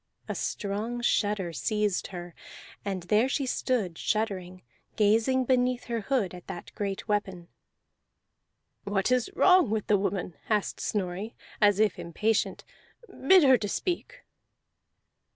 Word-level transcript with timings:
A 0.27 0.33
strong 0.33 1.01
shudder 1.03 1.53
seized 1.53 2.07
her, 2.07 2.33
and 2.83 3.03
there 3.03 3.29
she 3.29 3.45
stood 3.45 3.99
shuddering, 3.99 4.63
gazing 4.95 5.45
beneath 5.45 5.83
her 5.83 6.01
hood 6.01 6.33
at 6.33 6.47
that 6.47 6.73
great 6.73 7.07
weapon. 7.07 7.49
"What 8.83 9.11
is 9.11 9.29
wrong 9.35 9.69
with 9.69 9.85
the 9.85 9.99
woman?" 9.99 10.37
asked 10.49 10.79
Snorri 10.79 11.35
as 11.61 11.79
if 11.79 11.99
impatient. 11.99 12.63
"Bid 13.07 13.43
her 13.43 13.59
to 13.59 13.69
speak." 13.69 14.23